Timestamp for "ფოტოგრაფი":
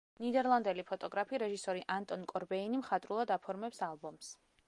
0.91-1.39